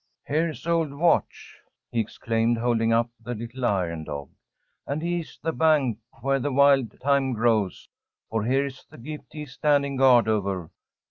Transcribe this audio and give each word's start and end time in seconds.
"Here's 0.25 0.65
old 0.65 0.91
Watch!" 0.95 1.57
he 1.91 1.99
exclaimed, 1.99 2.57
holding 2.57 2.91
up 2.91 3.11
the 3.23 3.35
little 3.35 3.65
iron 3.65 4.03
dog. 4.03 4.31
"And 4.87 4.99
he 4.99 5.19
is 5.19 5.37
the 5.43 5.51
bank 5.51 5.99
where 6.23 6.39
the 6.39 6.51
wild 6.51 6.99
time 7.01 7.33
grows, 7.33 7.87
for 8.27 8.43
here 8.45 8.65
is 8.65 8.83
the 8.89 8.97
gift 8.97 9.31
he 9.33 9.43
is 9.43 9.51
standing 9.51 9.97
guard 9.97 10.27
over." 10.27 10.71